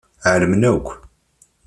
Ɛelmen 0.31 0.63
akk. 0.71 0.87